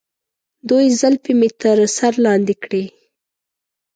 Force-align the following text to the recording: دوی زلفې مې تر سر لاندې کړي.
دوی 0.69 0.85
زلفې 0.99 1.33
مې 1.39 1.49
تر 1.61 1.77
سر 1.97 2.13
لاندې 2.25 2.55
کړي. 2.63 2.83